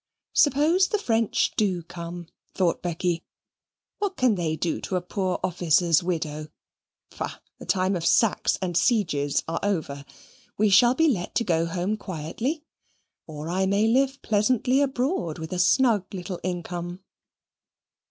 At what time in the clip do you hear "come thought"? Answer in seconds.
1.83-2.81